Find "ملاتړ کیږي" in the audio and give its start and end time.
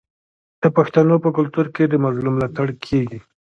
2.37-3.19